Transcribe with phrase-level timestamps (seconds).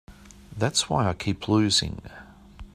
[0.57, 2.01] That's why I keep losing.